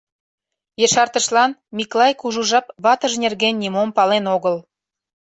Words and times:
Ешартышлан 0.85 1.51
Миклай 1.75 2.13
кужу 2.19 2.41
жап 2.49 2.65
ватыж 2.83 3.13
нерген 3.23 3.55
нимом 3.61 3.89
пален 3.97 4.25
огыл. 4.35 4.55